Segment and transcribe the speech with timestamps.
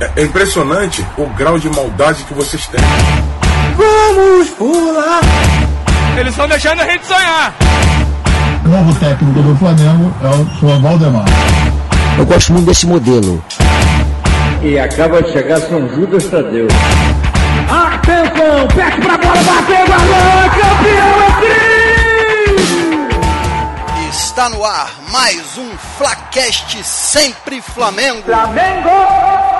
[0.00, 2.80] é, é impressionante o grau de maldade que vocês têm.
[3.76, 5.20] Vamos pular!
[6.16, 7.54] Eles estão deixando a gente sonhar!
[8.64, 11.24] O novo técnico do Flamengo é o senhor Valdemar.
[12.18, 13.42] Eu gosto muito desse modelo.
[14.62, 16.68] E acaba de chegar São Judas Tadeu.
[17.68, 21.44] Atenção, perde pra bola, bateu, gol, campeão é
[24.10, 28.22] Está no ar mais um Flacast Sempre Flamengo.
[28.22, 29.53] Flamengo!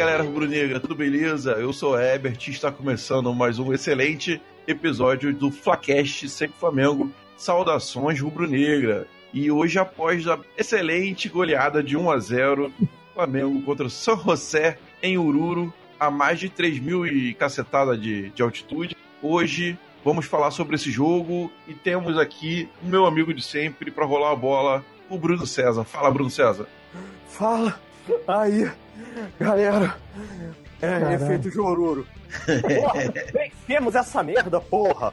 [0.00, 1.52] Galera rubro-negra, tudo beleza?
[1.52, 7.12] Eu sou o Herbert e está começando mais um excelente episódio do Flacast Sempre Flamengo.
[7.36, 9.06] Saudações rubro-negra.
[9.30, 12.72] E hoje, após a excelente goleada de 1 a 0
[13.12, 18.30] Flamengo contra o São José em Ururu, a mais de 3 mil e cacetada de,
[18.30, 23.42] de altitude, hoje vamos falar sobre esse jogo e temos aqui o meu amigo de
[23.42, 25.84] sempre para rolar a bola, o Bruno César.
[25.84, 26.66] Fala, Bruno César.
[27.28, 27.78] Fala
[28.26, 28.70] aí,
[29.38, 29.96] galera.
[30.82, 32.06] É, efeito de Oruro.
[32.80, 35.12] Porra, vencemos essa merda, porra.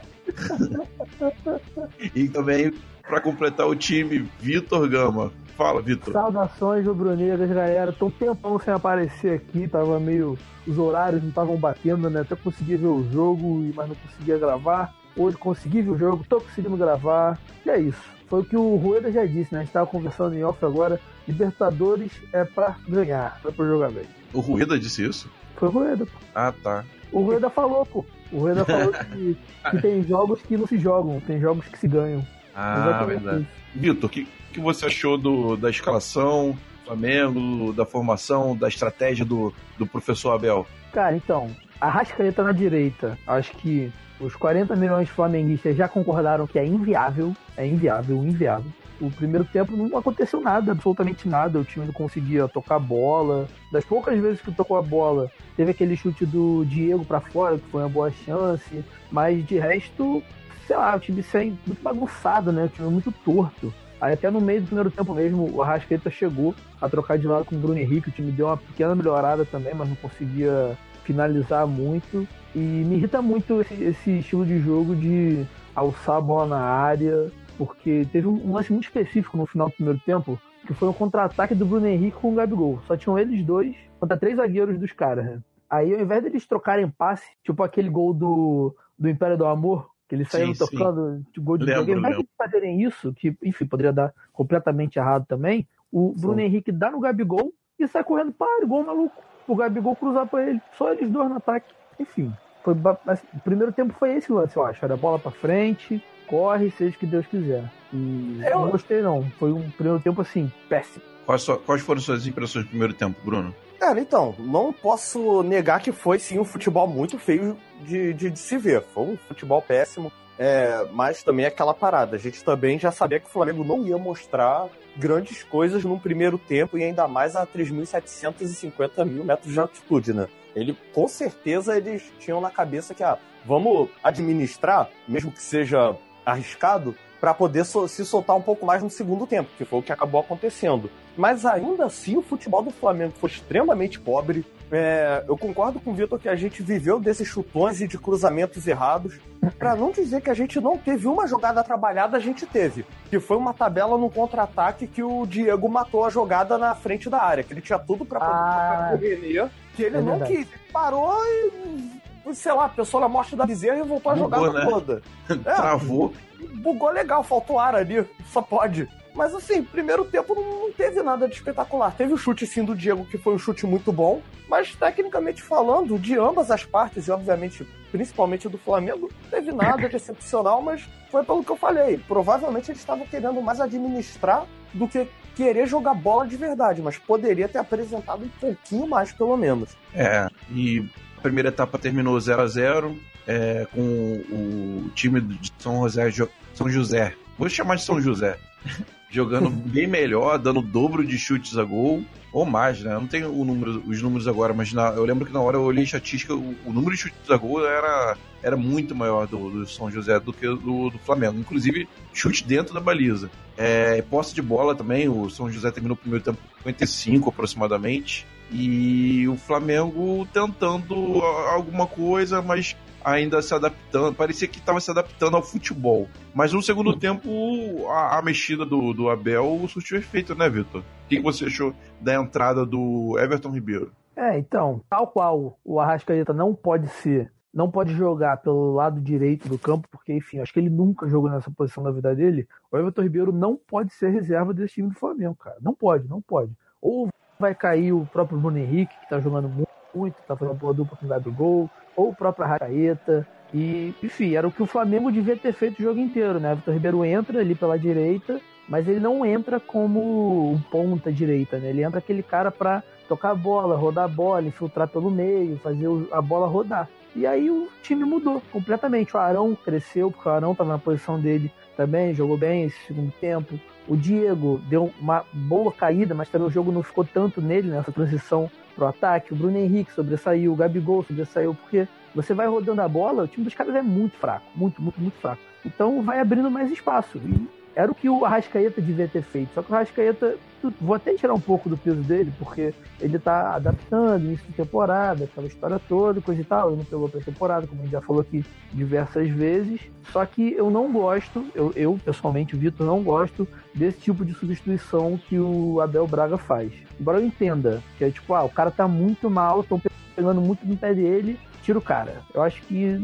[2.15, 5.31] E também, para completar o time, Vitor Gama.
[5.57, 6.13] Fala, Vitor.
[6.13, 7.91] Saudações rubro-negras, galera.
[7.91, 10.37] Tô um tempão sem aparecer aqui, tava meio.
[10.67, 12.21] Os horários não estavam batendo, né?
[12.21, 14.93] Até consegui ver o jogo, mas não conseguia gravar.
[15.15, 17.39] Hoje consegui ver o jogo, tô conseguindo gravar.
[17.65, 18.03] E é isso.
[18.27, 19.61] Foi o que o Rueda já disse, né?
[19.61, 20.99] A gente tava conversando em off agora.
[21.27, 24.05] Libertadores é pra ganhar, não é pra jogar bem.
[24.33, 25.29] O Rueda disse isso?
[25.55, 26.17] Foi o Rueda, pô.
[26.33, 26.85] Ah, tá.
[27.11, 28.05] O Rueda falou, pô.
[28.31, 29.37] O Rueda falou que,
[29.71, 32.25] que tem jogos que não se jogam, tem jogos que se ganham.
[32.55, 33.47] Ah, verdade.
[33.75, 39.25] Vitor, o que, que você achou do, da escalação do Flamengo, da formação, da estratégia
[39.25, 40.65] do, do professor Abel?
[40.91, 46.47] Cara, então, a Rascaeta na direita, acho que os 40 milhões de flamenguistas já concordaram
[46.47, 48.71] que é inviável, é inviável, inviável.
[48.99, 51.59] O primeiro tempo não aconteceu nada, absolutamente nada.
[51.59, 53.47] O time não conseguia tocar bola.
[53.71, 57.69] Das poucas vezes que tocou a bola, teve aquele chute do Diego pra fora, que
[57.69, 58.83] foi uma boa chance.
[59.11, 60.23] Mas de resto,
[60.65, 62.65] sei lá, o time sem, muito bagunçado, né?
[62.65, 63.73] O time muito torto.
[63.99, 67.45] Aí até no meio do primeiro tempo mesmo, o Arrascaeta chegou a trocar de lado
[67.45, 68.09] com o Bruno Henrique.
[68.09, 72.27] O time deu uma pequena melhorada também, mas não conseguia finalizar muito.
[72.55, 77.31] E me irrita muito esse, esse estilo de jogo de alçar a bola na área,
[77.57, 81.55] porque teve um lance muito específico no final do primeiro tempo, que foi um contra-ataque
[81.55, 82.79] do Bruno Henrique com o Gabigol.
[82.87, 85.39] Só tinham eles dois contra três zagueiros dos caras, né?
[85.69, 90.15] Aí ao invés deles trocarem passe, tipo aquele gol do, do Império do Amor, que
[90.15, 90.77] eles saíram Sim, sim.
[90.77, 94.97] tocando de gol de Lembro, zagueiro, ao invés fazerem isso, que enfim, poderia dar completamente
[94.97, 99.23] errado também, o Bruno Henrique dá no Gabigol e sai correndo para igual um maluco.
[99.47, 100.61] O Gabigol cruzar pra ele.
[100.77, 101.73] Só eles dois no ataque.
[101.99, 102.75] Enfim, foi
[103.07, 104.83] assim, o primeiro tempo foi esse lance, eu acho.
[104.83, 107.63] Era bola pra frente, corre, seja o que Deus quiser.
[107.93, 109.23] E eu não gostei, não.
[109.39, 111.03] Foi um primeiro tempo assim, péssimo.
[111.25, 113.53] Quais, sua- quais foram suas impressões do primeiro tempo, Bruno?
[113.79, 118.39] Cara, então, não posso negar que foi sim um futebol muito feio de, de, de
[118.39, 118.81] se ver.
[118.93, 120.11] Foi um futebol péssimo.
[120.39, 122.15] É, mas também é aquela parada.
[122.15, 126.37] A gente também já sabia que o Flamengo não ia mostrar grandes coisas num primeiro
[126.37, 130.27] tempo e ainda mais a 3.750 mil metros de altitude, né?
[130.55, 135.95] Ele, com certeza, eles tinham na cabeça que, ah, vamos administrar, mesmo que seja
[136.31, 139.81] arriscado, para poder so- se soltar um pouco mais no segundo tempo, que foi o
[139.81, 140.89] que acabou acontecendo.
[141.15, 144.45] Mas ainda assim, o futebol do Flamengo foi extremamente pobre.
[144.71, 148.67] É, eu concordo com o Vitor que a gente viveu desses chutões e de cruzamentos
[148.67, 149.17] errados.
[149.57, 152.85] Pra não dizer que a gente não teve uma jogada trabalhada, a gente teve.
[153.09, 157.19] Que foi uma tabela no contra-ataque que o Diego matou a jogada na frente da
[157.23, 157.43] área.
[157.43, 159.49] Que ele tinha tudo pra poder Ah, Renê.
[159.75, 160.39] Que ele é não quis.
[160.39, 161.91] Ele parou e,
[162.33, 164.71] sei lá, pensou na morte da bezerra e voltou a Bugou, jogada né?
[164.71, 165.01] toda.
[165.29, 166.13] É, Travou.
[166.55, 168.87] bugou legal, faltou ar ali, só pode.
[169.13, 171.91] Mas assim, primeiro tempo não, teve nada de espetacular.
[171.95, 175.97] Teve o chute sim do Diego, que foi um chute muito bom, mas tecnicamente falando,
[175.97, 180.87] de ambas as partes, e obviamente, principalmente do Flamengo, não teve nada de excepcional, mas
[181.09, 181.97] foi pelo que eu falei.
[182.07, 187.47] Provavelmente eles estavam querendo mais administrar do que querer jogar bola de verdade, mas poderia
[187.47, 189.75] ter apresentado um pouquinho mais, pelo menos.
[189.95, 195.81] É, e a primeira etapa terminou 0 a 0 é, com o time de São
[195.83, 198.37] José, Jo- São José vou chamar de São José,
[199.09, 202.03] jogando bem melhor, dando o dobro de chutes a gol,
[202.33, 202.93] ou mais, né?
[202.93, 205.61] Eu não tenho número, os números agora, mas na, eu lembro que na hora eu
[205.61, 209.49] olhei a estatística, o, o, número de chutes a gol era, era muito maior do,
[209.49, 211.39] do São José do que do, do Flamengo.
[211.39, 213.29] Inclusive, chute dentro da baliza.
[213.55, 218.25] É, posse de bola também, o São José terminou o primeiro tempo com 55 aproximadamente.
[218.51, 221.21] E o Flamengo tentando
[221.51, 226.07] alguma coisa, mas ainda se adaptando, parecia que estava se adaptando ao futebol.
[226.33, 230.81] Mas no segundo tempo, a, a, mexida do, do Abel surtiu efeito, né, Vitor?
[230.81, 233.91] O que, que você achou da entrada do Everton Ribeiro?
[234.15, 239.47] É, então, tal qual o Arrascaeta não pode ser, não pode jogar pelo lado direito
[239.47, 242.47] do campo, porque, enfim, acho que ele nunca jogou nessa posição na vida dele.
[242.71, 245.57] O Everton Ribeiro não pode ser reserva desse time do Flamengo, cara.
[245.61, 246.51] Não pode, não pode.
[246.81, 247.09] Ou
[247.39, 249.49] vai cair o próprio Bruno Henrique, que tá jogando
[249.93, 253.27] muito, tá fazendo uma boa dupla com o Gabigol, ou o próprio Arrascaeta.
[253.53, 256.55] E, enfim, era o que o Flamengo devia ter feito o jogo inteiro, né?
[256.55, 261.69] Vitor Ribeiro entra ali pela direita, mas ele não entra como um ponta direita, né?
[261.69, 265.87] Ele entra aquele cara para tocar a bola, rodar a bola, infiltrar pelo meio, fazer
[266.11, 266.89] a bola rodar.
[267.15, 269.15] E aí o time mudou completamente.
[269.15, 273.11] O Arão cresceu, porque o Arão estava na posição dele também, jogou bem esse segundo
[273.13, 273.57] tempo.
[273.87, 277.91] O Diego deu uma boa caída, mas também o jogo não ficou tanto nele nessa
[277.91, 279.33] transição pro ataque.
[279.33, 283.45] O Bruno Henrique sobressaiu, o Gabigol sobressaiu, porque você vai rodando a bola, o time
[283.45, 285.41] dos caras é muito fraco, muito, muito, muito fraco.
[285.65, 287.17] Então vai abrindo mais espaço.
[287.17, 289.53] E era o que o Arrascaeta devia ter feito.
[289.53, 290.35] Só que o Arrascaeta,
[290.81, 295.25] vou até tirar um pouco do peso dele, porque ele tá adaptando, início de temporada,
[295.25, 296.69] aquela história toda, coisa e tal.
[296.69, 299.79] Ele não pegou pra temporada, como a gente já falou aqui diversas vezes.
[300.11, 304.33] Só que eu não gosto, eu, eu pessoalmente, o Vitor, não gosto desse tipo de
[304.33, 306.73] substituição que o Abel Braga faz.
[306.99, 309.79] Embora eu entenda, que é tipo, ah, o cara tá muito mal, estão
[310.15, 312.23] pegando muito no pé dele, tira o cara.
[312.33, 312.99] Eu acho que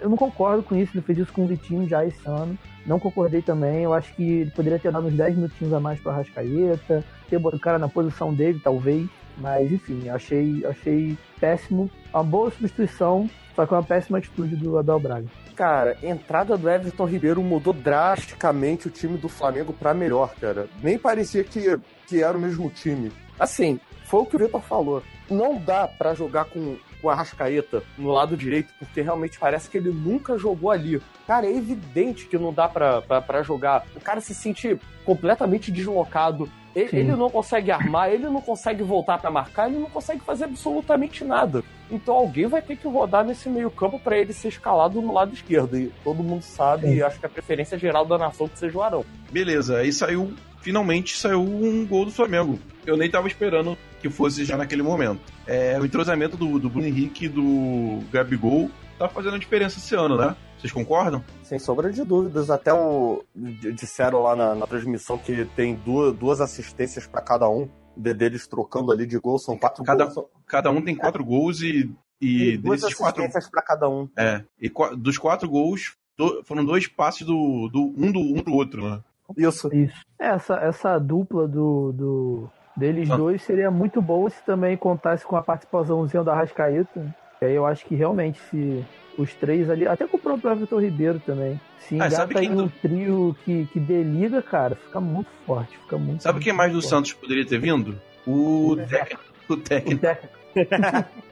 [0.00, 2.56] eu não concordo com isso, ele fez isso com o Vitinho já esse ano.
[2.86, 5.98] Não concordei também, eu acho que ele poderia ter dado uns 10 minutinhos a mais
[6.00, 9.08] para Rascaeta, ter botado o cara na posição dele, talvez.
[9.36, 11.90] Mas enfim, achei, achei péssimo.
[12.12, 15.26] Uma boa substituição, só que uma péssima atitude do Abel Braga.
[15.56, 20.68] Cara, entrada do Everton Ribeiro mudou drasticamente o time do Flamengo para melhor, cara.
[20.82, 23.10] Nem parecia que, que era o mesmo time.
[23.38, 25.02] Assim, foi o que o Vitor falou.
[25.30, 29.90] Não dá para jogar com o Arrascaeta no lado direito, porque realmente parece que ele
[29.90, 31.00] nunca jogou ali.
[31.26, 33.84] Cara, é evidente que não dá para jogar.
[33.96, 36.48] O cara se sente completamente deslocado.
[36.74, 40.44] Ele, ele, não consegue armar, ele não consegue voltar para marcar, ele não consegue fazer
[40.44, 41.62] absolutamente nada.
[41.88, 45.78] Então alguém vai ter que rodar nesse meio-campo para ele ser escalado no lado esquerdo.
[45.78, 48.82] E todo mundo sabe, e acho que a preferência geral da nação que seja o
[48.82, 49.04] Arão.
[49.30, 50.32] Beleza, aí saiu
[50.64, 52.58] finalmente saiu um gol do Flamengo.
[52.86, 55.20] Eu nem tava esperando que fosse já naquele momento.
[55.46, 59.94] É, o entrosamento do, do Bruno Henrique e do Gabigol tá fazendo a diferença esse
[59.94, 60.34] ano, né?
[60.58, 61.22] Vocês concordam?
[61.42, 62.48] Sem sombra de dúvidas.
[62.48, 63.22] Até o.
[63.34, 67.68] Disseram lá na, na transmissão que tem duas, duas assistências para cada um.
[67.94, 70.26] De, deles trocando ali de gol, são quatro cada, gols.
[70.46, 71.26] Cada um tem quatro é.
[71.26, 71.94] gols e.
[72.20, 73.50] E, e duas assistências quatro...
[73.50, 74.08] para cada um.
[74.16, 74.42] É.
[74.58, 78.88] E dos quatro gols, do, foram dois passes do, do um do um do outro,
[78.88, 79.02] né?
[79.36, 79.74] Isso.
[79.74, 80.04] Isso.
[80.18, 83.16] Essa, essa dupla do, do deles ah.
[83.16, 87.14] dois seria muito boa se também contasse com a participaçãozinha da Rascaeta.
[87.40, 88.84] E aí eu acho que realmente se
[89.18, 92.68] os três ali, até com o próprio Everton Ribeiro também, se ah, engata em um
[92.68, 96.80] trio que, que deliga, cara, fica muito forte, fica muito Sabe muito quem mais do
[96.80, 96.88] forte.
[96.88, 98.00] Santos poderia ter vindo?
[98.26, 99.22] O, técnico.
[99.48, 100.00] O técnico.
[100.00, 100.34] O técnico.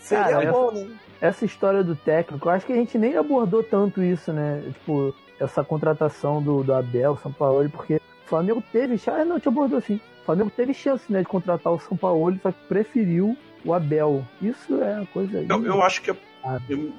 [0.00, 0.96] Seria cara, bom, essa, né?
[1.20, 4.62] Essa história do técnico, eu acho que a gente nem abordou tanto isso, né?
[4.72, 9.40] Tipo, essa contratação do, do Abel, São Paulo, porque o Flamengo teve chance, ah, não,
[9.40, 9.96] te abordou assim.
[10.22, 14.24] O Flamengo teve chance, né, de contratar o São Paulo, só que preferiu o Abel.
[14.42, 15.44] Isso é uma coisa.
[15.48, 16.92] Eu, eu acho que a, eu,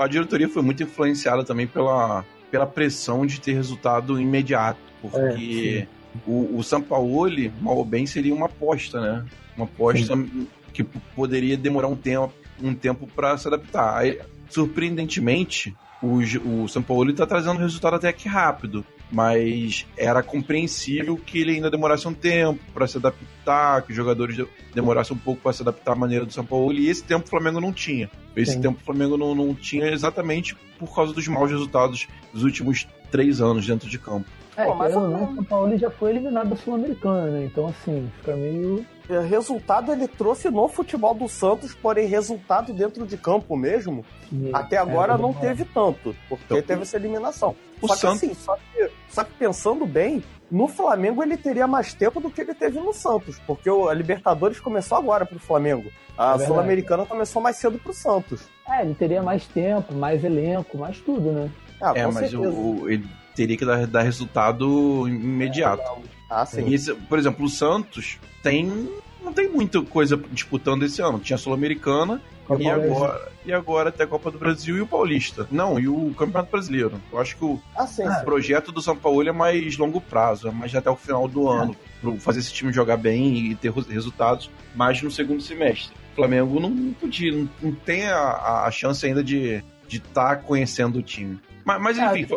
[0.00, 6.20] a diretoria foi muito influenciada também pela, pela pressão de ter resultado imediato, porque é,
[6.26, 9.24] o, o Sampaoli, mal ou bem, seria uma aposta, né?
[9.56, 10.46] Uma aposta sim.
[10.72, 13.96] que poderia demorar um tempo um tempo para se adaptar.
[13.96, 21.16] Aí, surpreendentemente, o, o São Paulo está trazendo resultado até que rápido, mas era compreensível
[21.16, 24.36] que ele ainda demorasse um tempo para se adaptar, que os jogadores
[24.74, 27.30] demorassem um pouco para se adaptar à maneira do São Paulo, e esse tempo o
[27.30, 28.10] Flamengo não tinha.
[28.36, 28.60] Esse Sim.
[28.60, 33.40] tempo o Flamengo não, não tinha exatamente por causa dos maus resultados dos últimos três
[33.40, 34.28] anos dentro de campo.
[34.56, 37.44] É, Pô, mas o São Paulo já foi eliminado da Sul-Americana, né?
[37.44, 38.84] Então, assim, fica meio.
[39.08, 44.50] É, resultado ele trouxe no futebol do Santos, porém, resultado dentro de campo mesmo, Sim,
[44.52, 47.54] até agora é, não teve tanto, porque então, teve essa eliminação.
[47.82, 48.20] O só Santos...
[48.20, 52.30] que assim, só que, só que pensando bem, no Flamengo ele teria mais tempo do
[52.30, 55.90] que ele teve no Santos, porque a Libertadores começou agora pro Flamengo.
[56.16, 58.48] A é Sul-Americana começou mais cedo pro Santos.
[58.66, 61.50] É, ele teria mais tempo, mais elenco, mais tudo, né?
[61.80, 65.82] Ah, é, mas o, o- ele teria que dar, dar resultado imediato.
[66.30, 66.66] Ah, sim.
[66.68, 68.88] E esse- por exemplo, o Santos tem.
[69.22, 71.18] Não tem muita coisa disputando esse ano.
[71.18, 72.20] Tinha a Sul-Americana
[72.58, 75.48] e agora, e agora até a Copa do Brasil e o Paulista.
[75.50, 77.00] Não, e o Campeonato Brasileiro.
[77.10, 78.22] Eu acho que o Ah, sim, o sim.
[78.24, 81.74] projeto do São Paulo é mais longo prazo, é mais até o final do ano.
[82.02, 85.94] Pra fazer esse time jogar bem e ter res- resultados mais no segundo semestre.
[86.12, 91.02] O Flamengo não podia, não, não tem a, a chance ainda de estar conhecendo o
[91.02, 91.40] time.
[91.64, 92.36] Mas, mas Ah, enfim,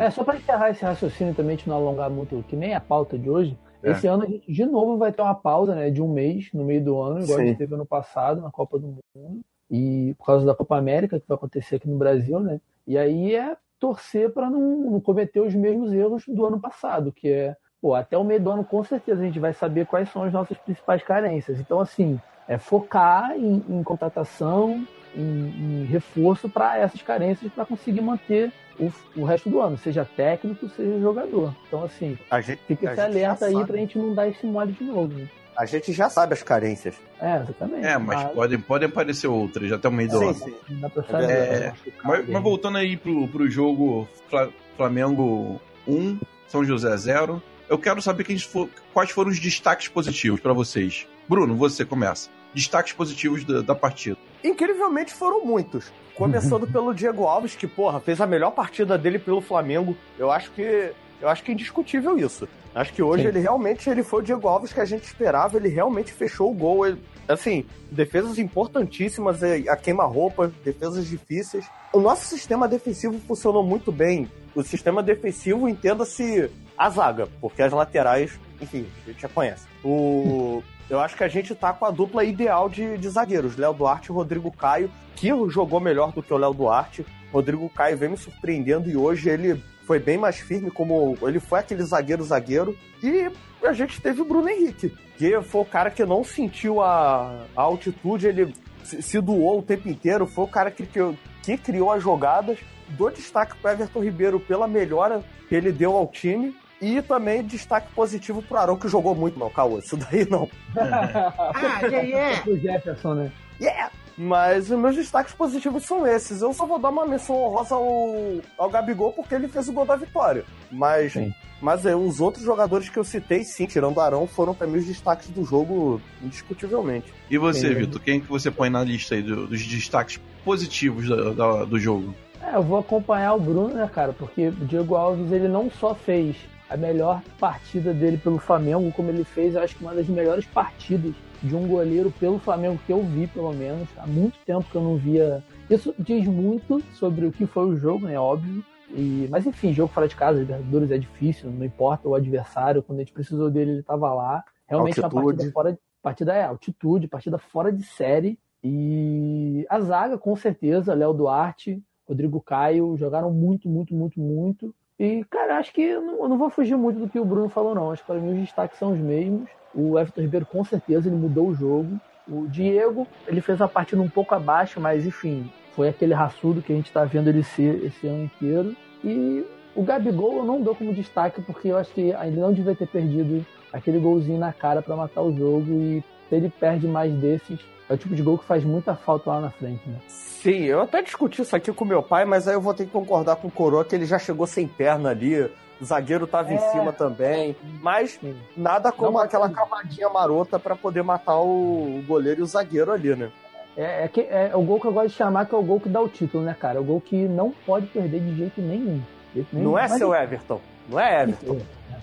[0.00, 3.18] É, só para encerrar esse raciocínio também, de não alongar muito, que nem a pauta
[3.18, 3.58] de hoje.
[3.82, 3.90] É.
[3.90, 6.64] Esse ano a gente de novo vai ter uma pausa né, de um mês no
[6.64, 7.48] meio do ano, igual a Sim.
[7.48, 9.40] gente teve ano passado na Copa do Mundo.
[9.70, 12.60] E por causa da Copa América, que vai acontecer aqui no Brasil, né?
[12.86, 14.60] E aí é torcer para não,
[14.92, 18.50] não cometer os mesmos erros do ano passado, que é, pô, até o meio do
[18.50, 21.60] ano com certeza a gente vai saber quais são as nossas principais carências.
[21.60, 22.18] Então, assim,
[22.48, 28.92] é focar em, em contratação, em, em reforço para essas carências para conseguir manter o,
[29.16, 31.54] o resto do ano, seja técnico, seja jogador.
[31.66, 33.66] Então, assim, A gente, fica a esse alerta aí sabe.
[33.66, 35.12] pra gente não dar esse mole de novo.
[35.14, 35.28] Né?
[35.56, 36.96] A gente já sabe as carências.
[37.20, 37.86] É, exatamente.
[37.86, 40.34] É, mas podem, podem aparecer outras até o meio do Sim, ano.
[40.34, 40.54] sim.
[40.80, 41.30] Dá pra saber.
[41.30, 41.72] É, né?
[42.02, 48.02] Mas, mas voltando aí pro, pro jogo Fla- Flamengo 1, São José 0, eu quero
[48.02, 51.06] saber quem for- quais foram os destaques positivos pra vocês.
[51.28, 52.28] Bruno, você começa.
[52.52, 54.18] Destaques positivos da, da partida.
[54.44, 55.90] Incrivelmente foram muitos.
[56.14, 59.96] Começando pelo Diego Alves, que, porra, fez a melhor partida dele pelo Flamengo.
[60.18, 60.92] Eu acho que.
[61.20, 62.46] Eu acho que é indiscutível isso.
[62.74, 63.28] Acho que hoje Sim.
[63.28, 66.54] ele realmente ele foi o Diego Alves que a gente esperava, ele realmente fechou o
[66.54, 66.86] gol.
[66.86, 71.64] Ele- assim, defesas importantíssimas, eh, a queima-roupa, defesas difíceis.
[71.92, 74.28] O nosso sistema defensivo funcionou muito bem.
[74.54, 79.66] O sistema defensivo, entenda-se a zaga, porque as laterais, enfim, a gente já conhece.
[79.82, 80.62] O.
[80.88, 84.10] Eu acho que a gente tá com a dupla ideal de, de zagueiros, Léo Duarte
[84.10, 87.06] e Rodrigo Caio, que jogou melhor do que o Léo Duarte.
[87.32, 91.60] Rodrigo Caio vem me surpreendendo e hoje ele foi bem mais firme, como ele foi
[91.60, 92.76] aquele zagueiro-zagueiro.
[93.02, 93.30] E
[93.62, 97.62] a gente teve o Bruno Henrique, que foi o cara que não sentiu a, a
[97.62, 101.00] altitude, ele se, se doou o tempo inteiro, foi o cara que, que,
[101.42, 102.58] que criou as jogadas.
[102.90, 106.54] Dou destaque para Everton Ribeiro pela melhora que ele deu ao time.
[106.82, 109.78] E também destaque positivo pro Arão, que jogou muito, não, Caô.
[109.78, 110.48] Isso daí não.
[110.76, 113.32] ah, yeah, Pro Jefferson, né?
[113.60, 113.90] Yeah!
[114.16, 116.40] Mas os meus destaques positivos são esses.
[116.40, 118.14] Eu só vou dar uma menção honrosa ao,
[118.56, 120.44] ao Gabigol porque ele fez o gol da vitória.
[120.70, 121.34] Mas, Sim.
[121.60, 124.78] mas é, os outros jogadores que eu citei, sim, tirando o Arão, foram para mim
[124.78, 127.12] os destaques do jogo, indiscutivelmente.
[127.28, 127.74] E você, Sim.
[127.74, 128.00] Vitor?
[128.00, 132.14] Quem que você põe na lista aí do- dos destaques positivos da- da- do jogo?
[132.40, 134.12] É, eu vou acompanhar o Bruno, né, cara?
[134.12, 136.36] Porque o Diego Alves, ele não só fez
[136.74, 140.44] a melhor partida dele pelo Flamengo, como ele fez, eu acho que uma das melhores
[140.44, 143.88] partidas de um goleiro pelo Flamengo que eu vi, pelo menos.
[143.96, 145.40] Há muito tempo que eu não via.
[145.70, 148.18] Isso diz muito sobre o que foi o jogo, né?
[148.18, 148.64] Óbvio.
[148.90, 152.98] E, mas enfim, jogo fora de casa, Libertadores é difícil, não importa o adversário, quando
[152.98, 154.42] a gente precisou dele, ele estava lá.
[154.66, 155.26] Realmente uma Altitude.
[155.26, 155.78] partida fora de.
[156.02, 158.38] Partida é altitude, partida fora de série.
[158.62, 164.74] E a zaga, com certeza, Léo Duarte, Rodrigo Caio, jogaram muito, muito, muito, muito.
[164.98, 167.48] E, cara, acho que eu não, eu não vou fugir muito do que o Bruno
[167.48, 167.90] falou, não.
[167.90, 169.48] Acho que para mim os destaques são os mesmos.
[169.74, 171.98] O Everton Ribeiro, com certeza, ele mudou o jogo.
[172.28, 176.72] O Diego, ele fez uma partida um pouco abaixo, mas enfim, foi aquele raçudo que
[176.72, 178.74] a gente tá vendo ele ser esse ano inteiro.
[179.02, 182.74] E o Gabigol eu não dou como destaque, porque eu acho que ele não devia
[182.74, 185.66] ter perdido aquele golzinho na cara para matar o jogo.
[185.72, 187.58] E se ele perde mais desses,
[187.88, 189.98] é o tipo de gol que faz muita falta lá na frente, né?
[190.08, 192.90] Sim, eu até discuti isso aqui com meu pai, mas aí eu vou ter que
[192.92, 195.50] concordar com o Coroa que ele já chegou sem perna ali.
[195.80, 196.70] O zagueiro tava em É.
[196.70, 197.56] cima também.
[197.82, 198.36] Mas Sim.
[198.56, 203.14] nada como Não aquela cavadinha marota para poder matar o goleiro e o zagueiro ali,
[203.16, 203.30] né?
[203.76, 205.80] É, é, que- é o gol que eu gosto de chamar que é o gol
[205.80, 206.76] que dá o título, né, cara?
[206.78, 209.00] É o gol que não pode perder de jeito nenhum.
[209.34, 209.46] De.
[209.52, 210.60] Não é seu Everton.
[210.88, 211.58] Não é Everton.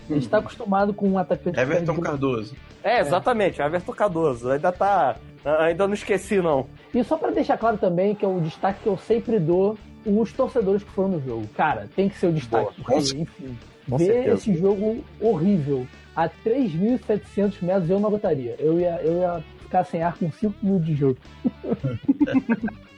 [0.09, 2.55] A gente tá acostumado com um atacante Everton perde- Cardoso.
[2.83, 4.49] É, exatamente, Everton Cardoso.
[4.51, 5.15] Ainda tá.
[5.59, 6.67] Ainda não esqueci, não.
[6.93, 10.31] E só pra deixar claro também que é o destaque que eu sempre dou os
[10.33, 11.47] torcedores que foram no jogo.
[11.55, 12.99] Cara, tem que ser o destaque, Boa.
[12.99, 13.57] porque, enfim,
[13.89, 14.35] Com ver certeza.
[14.35, 18.55] esse jogo horrível a 3.700 metros eu não aguentaria.
[18.59, 21.17] Eu ia, eu ia ficar sem ar com 5 minutos de jogo.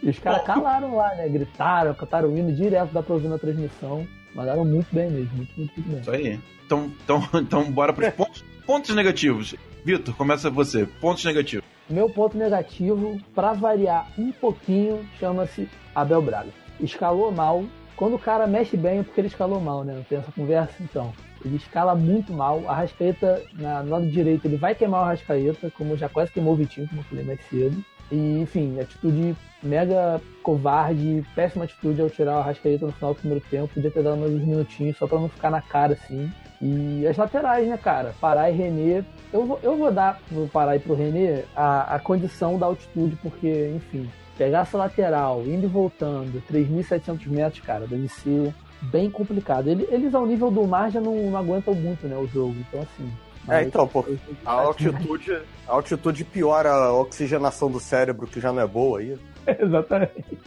[0.01, 1.29] e os caras calaram lá, né?
[1.29, 4.07] Gritaram, cantaram o hino direto, dá pra ouvir na transmissão.
[4.33, 6.01] Mandaram muito bem mesmo, muito, muito, muito bem.
[6.01, 6.39] Isso aí.
[6.65, 9.55] Então, então, então bora pros pontos, pontos negativos.
[9.85, 10.87] Vitor, começa você.
[10.99, 11.63] Pontos negativos.
[11.87, 16.49] Meu ponto negativo, pra variar um pouquinho, chama-se Abel Braga.
[16.79, 17.63] Escalou mal.
[17.95, 19.93] Quando o cara mexe bem é porque ele escalou mal, né?
[19.93, 20.73] Não tem essa conversa?
[20.81, 21.13] Então.
[21.43, 22.63] Ele escala muito mal.
[22.67, 26.53] A Rascaeta, na, no lado direito, ele vai queimar o Rascaeta, como já quase queimou
[26.53, 27.83] o Vitinho, como eu falei mais cedo.
[28.11, 33.43] E, enfim, atitude mega covarde, péssima atitude ao tirar o Arrascaeta no final do primeiro
[33.49, 33.73] tempo.
[33.73, 36.31] Podia ter dado mais uns minutinhos só pra não ficar na cara assim.
[36.61, 38.13] E as laterais, né, cara?
[38.21, 39.03] Pará e René.
[39.31, 43.17] Eu vou, eu vou dar pro Pará e pro René a, a condição da altitude,
[43.21, 48.53] porque, enfim, pegar essa lateral, indo e voltando, 3.700 metros, cara, deve ser
[48.91, 49.67] bem complicado.
[49.69, 52.55] Ele, eles, ao nível do mar, já não, não aguentam muito, né, o jogo.
[52.67, 53.11] Então, assim.
[53.49, 54.05] É, então, pô,
[54.45, 59.17] a altitude, a altitude piora a oxigenação do cérebro, que já não é boa aí.
[59.59, 60.39] Exatamente.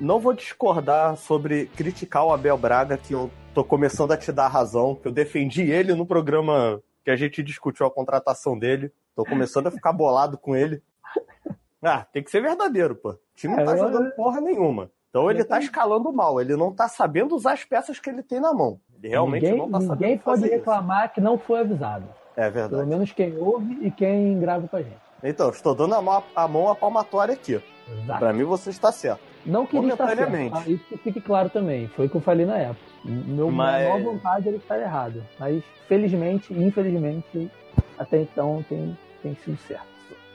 [0.00, 4.48] Não vou discordar sobre criticar o Abel Braga, que eu tô começando a te dar
[4.48, 8.90] razão, que eu defendi ele no programa que a gente discutiu a contratação dele.
[9.16, 10.82] Tô começando a ficar bolado com ele.
[11.82, 13.10] Ah, tem que ser verdadeiro, pô.
[13.10, 14.90] O time não tá É, jogando porra nenhuma.
[15.14, 18.40] Então ele tá escalando mal, ele não tá sabendo usar as peças que ele tem
[18.40, 18.80] na mão.
[19.00, 20.56] Ele realmente ninguém não tá sabendo ninguém pode fazer isso.
[20.56, 22.04] reclamar que não foi avisado.
[22.36, 22.88] É Pelo verdade.
[22.88, 24.96] menos quem ouve e quem grava com a gente.
[25.22, 27.62] Então, estou dando a mão, a mão à palmatória aqui.
[28.18, 29.20] Pra mim você está certo.
[29.46, 30.62] Não queria estar certo, tá?
[30.66, 31.86] Isso que fique claro também.
[31.86, 32.80] Foi o que eu falei na época.
[33.04, 35.22] Meu, Mas- Minha maior vontade era estar errado.
[35.38, 37.48] Mas, felizmente infelizmente,
[37.96, 39.93] até então tem, tem sido certo.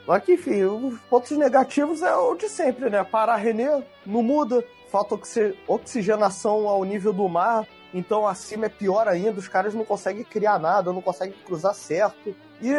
[0.09, 3.03] Só que, enfim, os pontos negativos é o de sempre, né?
[3.03, 9.07] Parar René, não muda, falta oxi- oxigenação ao nível do mar, então acima é pior
[9.07, 12.35] ainda, os caras não conseguem criar nada, não conseguem cruzar certo.
[12.59, 12.71] E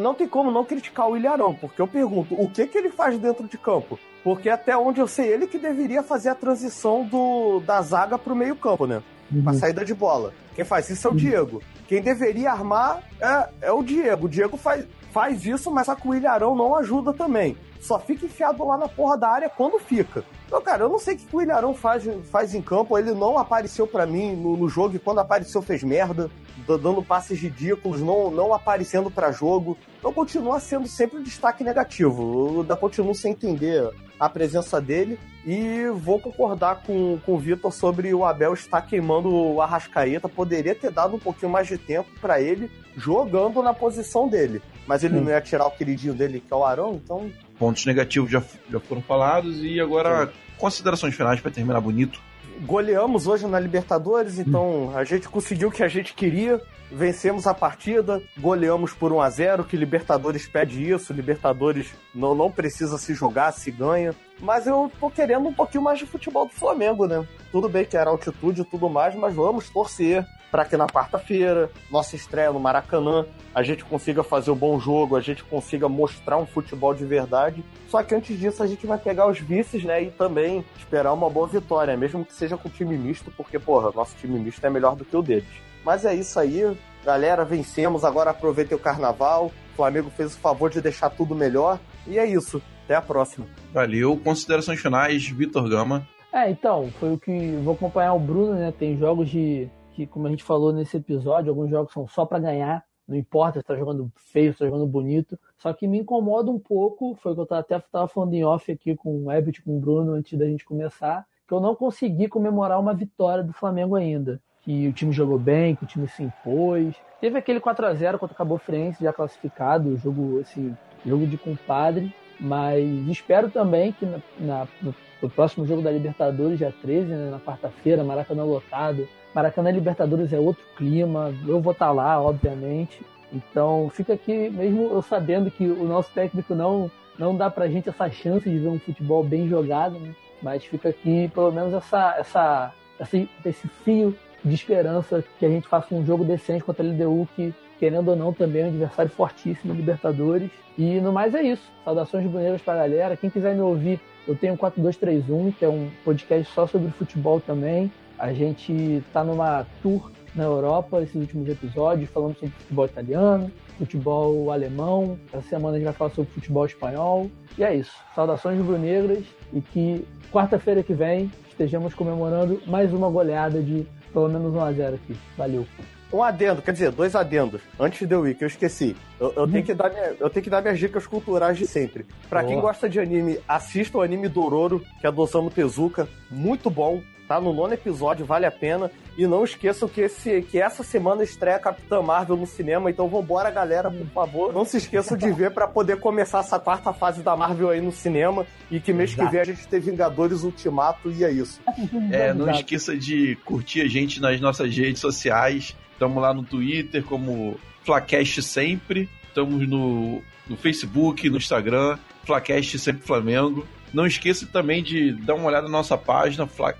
[0.00, 3.18] não tem como não criticar o Ilharão, porque eu pergunto, o que, que ele faz
[3.18, 3.98] dentro de campo?
[4.24, 8.34] Porque até onde eu sei, ele que deveria fazer a transição do, da zaga pro
[8.34, 9.02] meio campo, né?
[9.46, 10.32] a saída de bola.
[10.54, 11.62] Quem faz isso é o Diego.
[11.86, 14.24] Quem deveria armar é, é o Diego.
[14.24, 17.56] O Diego faz, faz isso, mas só que o Ilharão não ajuda também.
[17.80, 20.24] Só fica enfiado lá na porra da área quando fica.
[20.46, 22.98] Então, cara, eu não sei o que o Ilharão faz, faz em campo.
[22.98, 26.30] Ele não apareceu pra mim no, no jogo e quando apareceu fez merda,
[26.66, 29.76] dando passes ridículos, não, não aparecendo pra jogo.
[29.98, 32.50] Então continua sendo sempre um destaque negativo.
[32.54, 35.18] Eu ainda continuo sem entender a presença dele.
[35.46, 40.28] E vou concordar com, com o Vitor sobre o Abel estar queimando o Arrascaeta.
[40.28, 44.60] Poderia ter dado um pouquinho mais de tempo pra ele jogando na posição dele.
[44.86, 45.24] Mas ele Sim.
[45.24, 47.30] não ia tirar o queridinho dele, que é o Arão, então.
[47.58, 52.20] Pontos negativos já, já foram falados e agora considerações finais para terminar bonito.
[52.60, 56.60] Goleamos hoje na Libertadores, então a gente conseguiu o que a gente queria.
[56.90, 62.50] Vencemos a partida, goleamos por 1 a 0 que Libertadores pede isso, Libertadores não, não
[62.50, 64.14] precisa se jogar, se ganha.
[64.40, 67.26] Mas eu tô querendo um pouquinho mais de futebol do Flamengo, né?
[67.52, 71.70] Tudo bem que era altitude e tudo mais, mas vamos torcer para que na quarta-feira,
[71.90, 76.38] nossa estreia no Maracanã, a gente consiga fazer um bom jogo, a gente consiga mostrar
[76.38, 77.62] um futebol de verdade.
[77.88, 80.02] Só que antes disso a gente vai pegar os vices, né?
[80.02, 84.16] E também esperar uma boa vitória, mesmo que seja com time misto, porque, porra, nosso
[84.16, 85.67] time misto é melhor do que o deles.
[85.88, 89.46] Mas é isso aí, galera, vencemos, agora aproveitem o carnaval.
[89.72, 91.80] O Flamengo fez o favor de deixar tudo melhor.
[92.06, 92.60] E é isso.
[92.84, 93.46] Até a próxima.
[93.72, 94.14] Valeu.
[94.18, 96.06] Considerações finais, Vitor Gama.
[96.30, 98.70] É, então, foi o que vou acompanhar o Bruno, né?
[98.70, 102.38] Tem jogos de que, como a gente falou nesse episódio, alguns jogos são só pra
[102.38, 102.84] ganhar.
[103.08, 105.38] Não importa se tá jogando feio, se tá jogando bonito.
[105.56, 108.44] Só que me incomoda um pouco, foi o que eu tava- até tava falando em
[108.44, 111.74] off aqui com o Ebert, com o Bruno, antes da gente começar, que eu não
[111.74, 114.38] consegui comemorar uma vitória do Flamengo ainda.
[114.68, 116.94] Que o time jogou bem, que o time se impôs.
[117.22, 120.76] Teve aquele 4 a 0 contra o Cabo Friense, já classificado, jogo, assim,
[121.06, 122.14] jogo de compadre.
[122.38, 127.30] Mas espero também que na, na- no, no próximo jogo da Libertadores, dia 13, né,
[127.30, 129.08] na quarta-feira, Maracanã lotado.
[129.34, 133.00] Maracanã Libertadores é outro clima, eu vou estar lá, obviamente.
[133.32, 137.88] Então fica aqui, mesmo eu sabendo que o nosso técnico não, não dá pra gente
[137.88, 140.14] essa chance de ver um futebol bem jogado, né?
[140.42, 145.68] mas fica aqui pelo menos essa, essa, esse, esse fio de esperança que a gente
[145.68, 149.10] faça um jogo decente contra a LDU, que querendo ou não também é um adversário
[149.10, 150.50] fortíssimo Libertadores.
[150.76, 151.62] E no mais é isso.
[151.84, 153.16] Saudações bruneiras pra galera.
[153.16, 157.40] Quem quiser me ouvir, eu tenho o 4231, que é um podcast só sobre futebol
[157.40, 157.90] também.
[158.18, 164.52] A gente tá numa tour na Europa esses últimos episódios, falando sobre futebol italiano, futebol
[164.52, 165.18] alemão.
[165.32, 167.30] Essa semana a gente vai falar sobre futebol espanhol.
[167.56, 167.92] E é isso.
[168.14, 174.54] Saudações brunegras e que quarta-feira que vem estejamos comemorando mais uma goleada de pelo menos
[174.54, 175.16] 1 a 0 aqui.
[175.36, 175.66] Valeu.
[176.12, 177.60] Um adendo, quer dizer, dois adendos.
[177.78, 178.96] Antes de eu ir, que eu esqueci.
[179.20, 182.06] Eu, eu tenho, que dar minha- eu tenho que dar minhas dicas culturais de sempre.
[182.30, 186.08] Pra quem gosta de anime, assista o anime Dororo, que é do Osamu Tezuka.
[186.30, 187.02] Muito bom.
[187.28, 188.90] Tá no nono episódio, vale a pena.
[189.18, 192.88] E não esqueçam que, esse, que essa semana estreia Capitã Marvel no cinema.
[192.88, 194.52] Então vambora, galera, por favor.
[194.52, 197.90] Não se esqueçam de ver pra poder começar essa quarta fase da Marvel aí no
[197.90, 198.46] cinema.
[198.70, 199.32] E que mês que Exato.
[199.32, 201.60] vem a gente tem Vingadores Ultimato e é isso.
[202.12, 202.58] É, não Exato.
[202.60, 205.76] esqueça de curtir a gente nas nossas redes sociais.
[205.92, 209.08] Estamos lá no Twitter como Flacast sempre.
[209.26, 213.66] Estamos no, no Facebook, no Instagram, Flacast Sempre Flamengo.
[213.92, 216.74] Não esqueça também de dar uma olhada na nossa página, fla,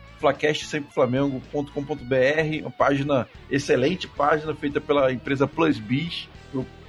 [2.62, 6.28] uma página, excelente página feita pela empresa Plus Biz.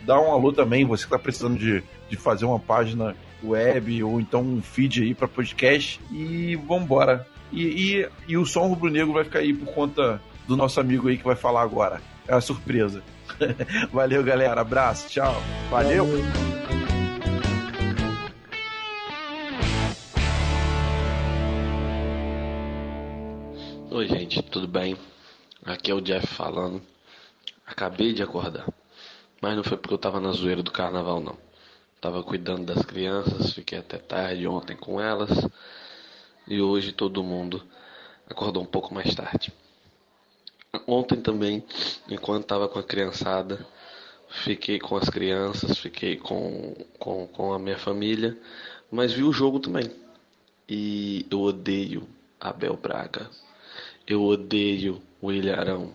[0.01, 4.19] Dá um alô também, você que está precisando de, de fazer uma página web ou
[4.19, 5.99] então um feed aí para podcast.
[6.12, 7.27] E vambora.
[7.51, 11.17] E, e, e o som rubro-negro vai ficar aí por conta do nosso amigo aí
[11.17, 12.01] que vai falar agora.
[12.27, 13.03] É uma surpresa.
[13.91, 14.62] Valeu, galera.
[14.62, 15.10] Abraço.
[15.10, 15.41] Tchau.
[15.69, 16.08] Valeu.
[23.91, 24.95] Oi, gente, tudo bem?
[25.65, 26.80] Aqui é o Jeff falando.
[27.65, 28.67] Acabei de acordar.
[29.41, 31.36] Mas não foi porque eu tava na zoeira do carnaval, não.
[31.99, 35.32] Tava cuidando das crianças, fiquei até tarde ontem com elas.
[36.47, 37.65] E hoje todo mundo
[38.30, 39.52] acordou um pouco mais tarde.
[40.86, 41.65] Ontem também,
[42.08, 43.65] enquanto tava com a criançada,
[44.30, 48.38] fiquei com as crianças, fiquei com, com, com a minha família,
[48.91, 49.89] mas vi o jogo também.
[50.69, 52.08] E eu odeio
[52.39, 53.28] Abel Braga.
[54.09, 55.93] Eu odeio o Ilharão.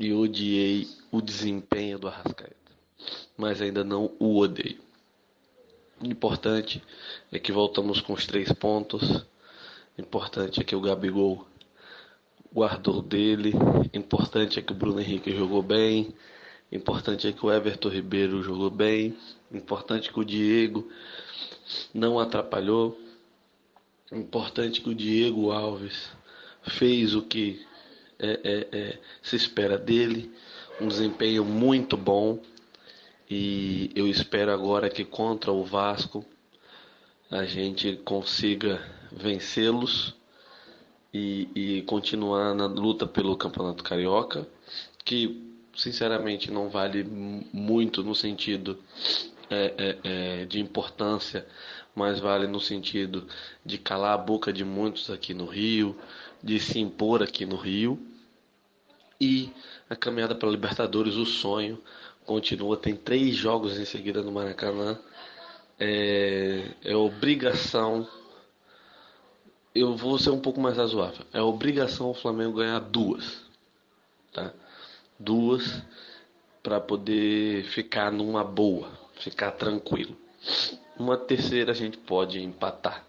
[0.00, 2.56] E odiei o desempenho do Arrascaeta.
[3.36, 4.80] Mas ainda não o odeio.
[6.00, 6.82] O importante
[7.30, 9.24] é que voltamos com os três pontos.
[9.96, 11.46] O importante é que o Gabigol
[12.52, 13.52] guardou dele.
[13.54, 16.12] O importante é que o Bruno Henrique jogou bem.
[16.72, 19.16] O importante é que o Everton Ribeiro jogou bem.
[19.52, 20.90] O importante é que o Diego
[21.94, 22.98] não atrapalhou.
[24.10, 26.10] O importante é que o Diego Alves
[26.66, 27.64] fez o que
[28.18, 30.32] é, é, é, se espera dele,
[30.80, 32.40] um desempenho muito bom.
[33.30, 36.24] E eu espero agora que contra o Vasco
[37.30, 40.14] a gente consiga vencê-los
[41.12, 44.46] e, e continuar na luta pelo Campeonato Carioca,
[45.04, 45.42] que
[45.74, 48.78] sinceramente não vale muito no sentido
[49.50, 51.46] é, é, é, de importância,
[51.94, 53.26] mas vale no sentido
[53.64, 55.96] de calar a boca de muitos aqui no Rio,
[56.42, 57.98] de se impor aqui no Rio.
[59.20, 59.52] E
[59.88, 61.80] a caminhada para Libertadores, o sonho
[62.26, 62.76] continua.
[62.76, 64.98] Tem três jogos em seguida no Maracanã.
[65.78, 68.08] É, é obrigação.
[69.74, 71.24] Eu vou ser um pouco mais razoável.
[71.32, 73.44] É obrigação o Flamengo ganhar duas.
[74.32, 74.52] Tá?
[75.18, 75.82] Duas
[76.62, 80.16] para poder ficar numa boa, ficar tranquilo.
[80.98, 83.04] Uma terceira a gente pode empatar.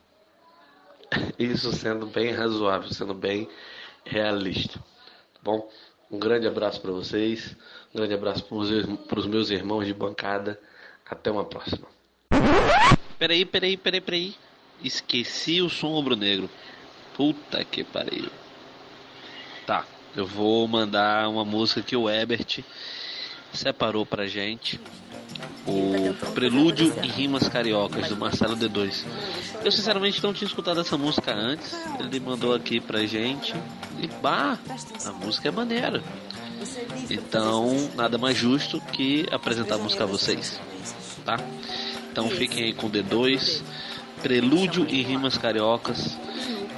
[1.38, 3.48] Isso sendo bem razoável, sendo bem
[4.04, 4.80] realista.
[4.80, 5.70] Tá bom,
[6.10, 7.56] um grande abraço para vocês,
[7.94, 10.60] um grande abraço para os meus irmãos de bancada.
[11.08, 11.88] Até uma próxima.
[13.20, 14.36] Peraí, peraí, peraí, peraí.
[14.84, 16.50] Esqueci o som rubro-negro.
[17.16, 18.30] Puta que pariu.
[19.68, 22.64] Tá, eu vou mandar uma música que o Ebert
[23.56, 24.80] separou pra gente
[25.66, 29.04] o Prelúdio e Rimas Cariocas do Marcelo D2.
[29.64, 31.76] Eu sinceramente não tinha escutado essa música antes.
[32.00, 33.54] Ele mandou aqui pra gente
[34.00, 34.60] e bah,
[35.06, 36.04] a música é maneira.
[37.10, 40.60] Então, nada mais justo que apresentar a música a vocês,
[41.24, 41.38] tá?
[42.12, 43.62] Então fiquem aí com D2,
[44.22, 46.18] Prelúdio e Rimas Cariocas.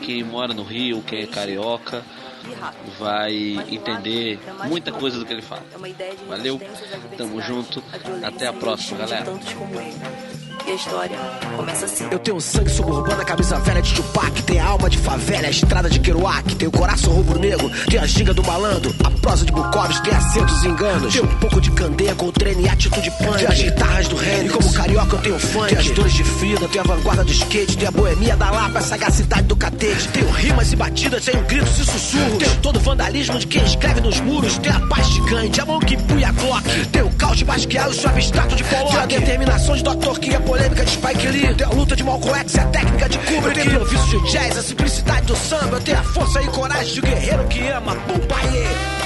[0.01, 2.03] Quem mora no Rio, quem é carioca,
[2.99, 3.33] vai
[3.69, 5.63] entender muita coisa do que ele fala.
[6.27, 6.61] Valeu,
[7.17, 7.83] tamo junto,
[8.23, 9.25] até a próxima, galera.
[10.67, 11.17] E a história
[11.55, 12.05] começa assim.
[12.11, 14.43] Eu tenho sangue suburbano, a camisa velha de Tupac.
[14.43, 16.55] Tem a alma de favela, a estrada de Kerouac.
[16.55, 18.93] Tem o coração rubro-negro, tem a ginga do malandro.
[19.01, 21.13] A prosa de Bukowski, tem acentos e enganos.
[21.13, 23.37] Tem um pouco de candeia com treino e atitude punk.
[23.37, 25.69] Tem as guitarras do Henry, como carioca eu tenho funk.
[25.69, 27.77] Tem as dores de vida, tem a vanguarda do skate.
[27.77, 30.09] Tem a boemia da Lapa, a sagacidade do catete.
[30.09, 32.39] Tenho rimas e batidas, tem gritos e sussurros.
[32.39, 34.57] Tenho todo o vandalismo de quem escreve nos muros.
[34.57, 36.87] Tem a paz gigante, a mão que punha a Glock.
[36.87, 38.91] Tem o caos de Basquiat, o suave abstrato de Pollock.
[38.91, 40.19] Tem a determinação de Dr.
[40.19, 41.53] King, a polêmica de Spike Lee.
[41.53, 43.45] Tem a luta de Malcolm X e a técnica de Kubrick.
[43.45, 45.77] Eu tenho improviso de jazz, a simplicidade do samba.
[45.77, 47.95] Eu tenho a força e coragem de um guerreiro que ama.
[47.95, 48.96] Bumpaie!